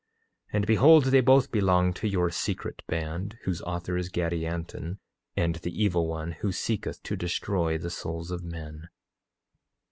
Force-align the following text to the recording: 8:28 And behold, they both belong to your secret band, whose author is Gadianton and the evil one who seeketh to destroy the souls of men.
8:28 0.49 0.49
And 0.55 0.65
behold, 0.65 1.05
they 1.05 1.21
both 1.21 1.51
belong 1.51 1.93
to 1.93 2.07
your 2.07 2.31
secret 2.31 2.81
band, 2.87 3.37
whose 3.43 3.61
author 3.61 3.95
is 3.97 4.09
Gadianton 4.11 4.97
and 5.37 5.55
the 5.57 5.79
evil 5.79 6.07
one 6.07 6.31
who 6.31 6.51
seeketh 6.51 7.03
to 7.03 7.15
destroy 7.15 7.77
the 7.77 7.91
souls 7.91 8.31
of 8.31 8.43
men. 8.43 8.89